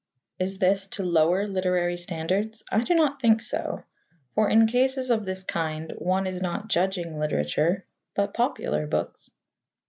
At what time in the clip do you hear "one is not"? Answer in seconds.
5.99-6.69